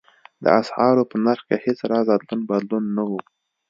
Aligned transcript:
د 0.43 0.45
اسعارو 0.59 1.03
په 1.11 1.15
نرخ 1.25 1.41
کې 1.47 1.57
هېڅ 1.65 1.79
راز 1.91 2.07
ادلون 2.15 2.41
بدلون 2.49 2.83
نه 2.95 3.03
و. 3.09 3.11